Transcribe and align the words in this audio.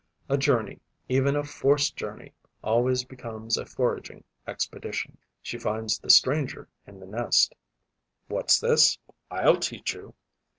A 0.29 0.35
journey, 0.35 0.79
even 1.09 1.35
a 1.35 1.43
forced 1.43 1.95
journey, 1.95 2.33
always 2.63 3.03
becomes 3.03 3.55
a 3.55 3.67
foraging 3.67 4.23
expedition. 4.47 5.19
She 5.43 5.59
finds 5.59 5.99
the 5.99 6.09
stranger 6.09 6.67
in 6.87 6.99
the 6.99 7.05
nest: 7.05 7.53
'What's 8.27 8.59
this? 8.59 8.97
I'll 9.29 9.59
teach 9.59 9.93
you!' 9.93 10.15